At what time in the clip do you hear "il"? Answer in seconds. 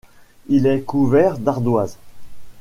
0.47-0.65